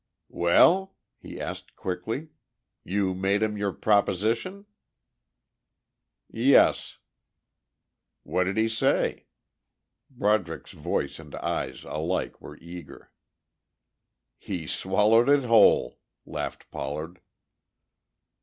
"Well?" 0.33 0.95
he 1.19 1.39
asked 1.39 1.75
quickly. 1.75 2.29
"You 2.83 3.13
made 3.13 3.43
him 3.43 3.55
your 3.55 3.71
proposition?" 3.71 4.65
"Yes." 6.27 6.97
"What 8.23 8.45
did 8.45 8.57
he 8.57 8.67
say?" 8.67 9.27
Broderick's 10.09 10.71
voice 10.73 11.19
and 11.19 11.35
eyes 11.35 11.83
alike 11.83 12.41
were 12.41 12.57
eager. 12.57 13.11
"He 14.39 14.65
swallowed 14.65 15.29
it 15.29 15.43
whole," 15.45 15.99
laughed 16.25 16.71
Pollard. 16.71 17.21